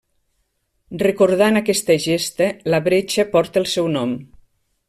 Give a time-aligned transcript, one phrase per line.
[1.01, 4.21] Recordant aquesta gesta, la bretxa porta el seu nom.